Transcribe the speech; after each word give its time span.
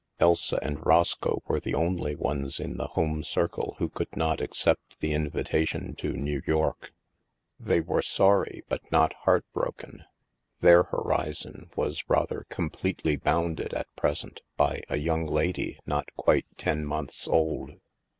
Elsa 0.19 0.57
and 0.63 0.83
Roscoe 0.83 1.43
were 1.45 1.59
the 1.59 1.75
only 1.75 2.15
ones 2.15 2.59
in 2.59 2.77
the 2.77 2.87
home 2.87 3.23
circle 3.23 3.75
who 3.77 3.87
could 3.87 4.17
not 4.17 4.41
accept 4.41 4.99
the 4.99 5.13
invitation 5.13 5.93
to 5.93 6.07
New 6.13 6.39
HAVEN 6.39 6.43
309 6.43 6.43
York. 6.57 6.93
They 7.59 7.81
were 7.81 8.01
sorry 8.01 8.63
but 8.67 8.81
not 8.91 9.13
heartbroken. 9.25 10.05
Their 10.59 10.85
horizon 10.85 11.69
was 11.75 12.03
rather 12.09 12.47
completely 12.49 13.15
bounded, 13.15 13.75
at 13.75 13.95
present, 13.95 14.41
by 14.57 14.81
a 14.89 14.97
young 14.97 15.27
lady 15.27 15.77
not 15.85 16.07
quite 16.15 16.47
ten 16.57 16.83
months 16.83 17.27
old. 17.27 17.73